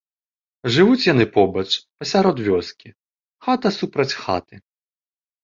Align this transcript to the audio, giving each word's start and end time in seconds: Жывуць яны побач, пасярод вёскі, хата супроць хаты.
Жывуць 0.77 1.03
яны 1.13 1.25
побач, 1.35 1.65
пасярод 1.99 2.37
вёскі, 2.47 2.87
хата 3.49 3.69
супроць 3.79 4.09
хаты. 4.25 4.55